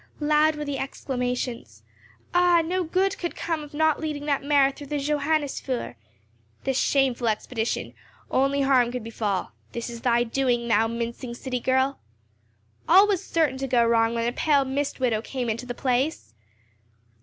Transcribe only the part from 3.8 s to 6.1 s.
leading that mare through the Johannisfeuer."